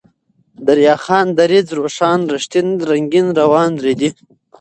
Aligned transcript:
دريا 0.67 0.95
خان، 1.03 1.27
دريځ، 1.39 1.67
روښان، 1.77 2.19
رښتين، 2.33 2.67
رنگين، 2.89 3.27
روان، 3.39 3.71
ريدی 3.83 4.09